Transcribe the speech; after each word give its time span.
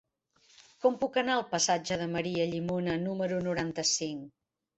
Com 0.85 0.95
puc 1.03 1.19
anar 1.21 1.35
al 1.39 1.45
passatge 1.51 1.99
de 2.03 2.07
Maria 2.15 2.49
Llimona 2.55 2.97
número 3.05 3.45
noranta-cinc? 3.51 4.35